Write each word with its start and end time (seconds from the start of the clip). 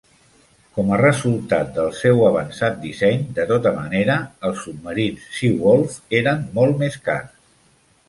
Com 0.77 0.87
a 0.95 0.97
resultat 1.01 1.69
del 1.75 1.91
seu 1.97 2.23
avançat 2.31 2.81
disseny, 2.87 3.21
de 3.37 3.47
tota 3.53 3.75
manera, 3.77 4.19
els 4.51 4.67
submarins 4.67 5.31
"Seawolf" 5.39 6.03
eren 6.25 6.47
molt 6.61 6.85
més 6.85 7.03
cars. 7.09 7.43